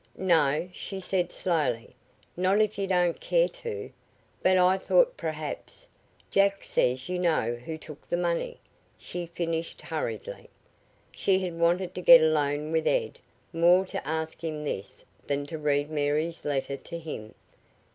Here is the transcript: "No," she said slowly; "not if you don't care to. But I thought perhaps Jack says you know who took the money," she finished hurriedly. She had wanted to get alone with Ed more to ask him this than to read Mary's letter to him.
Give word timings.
"No," 0.17 0.67
she 0.73 0.99
said 0.99 1.31
slowly; 1.31 1.95
"not 2.35 2.59
if 2.59 2.79
you 2.79 2.87
don't 2.87 3.19
care 3.19 3.47
to. 3.47 3.91
But 4.41 4.57
I 4.57 4.79
thought 4.79 5.15
perhaps 5.15 5.87
Jack 6.31 6.63
says 6.63 7.07
you 7.07 7.19
know 7.19 7.53
who 7.53 7.77
took 7.77 8.07
the 8.07 8.17
money," 8.17 8.59
she 8.97 9.27
finished 9.27 9.79
hurriedly. 9.83 10.49
She 11.11 11.37
had 11.43 11.59
wanted 11.59 11.93
to 11.93 12.01
get 12.01 12.19
alone 12.21 12.71
with 12.71 12.87
Ed 12.87 13.19
more 13.53 13.85
to 13.85 14.07
ask 14.07 14.43
him 14.43 14.63
this 14.63 15.05
than 15.27 15.45
to 15.45 15.59
read 15.59 15.91
Mary's 15.91 16.45
letter 16.45 16.77
to 16.77 16.97
him. 16.97 17.35